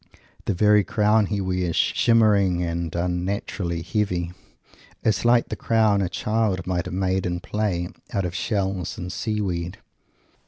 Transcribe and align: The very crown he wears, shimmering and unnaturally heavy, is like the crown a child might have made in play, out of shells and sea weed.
The 0.45 0.55
very 0.55 0.83
crown 0.83 1.27
he 1.27 1.39
wears, 1.39 1.75
shimmering 1.75 2.63
and 2.63 2.95
unnaturally 2.95 3.83
heavy, 3.83 4.31
is 5.03 5.25
like 5.25 5.49
the 5.49 5.55
crown 5.55 6.01
a 6.01 6.09
child 6.09 6.65
might 6.65 6.85
have 6.85 6.95
made 6.95 7.27
in 7.27 7.39
play, 7.39 7.87
out 8.11 8.25
of 8.25 8.33
shells 8.33 8.97
and 8.97 9.11
sea 9.13 9.41
weed. 9.41 9.77